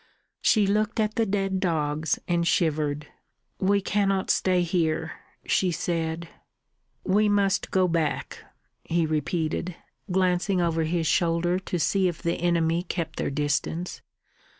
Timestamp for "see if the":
11.77-12.41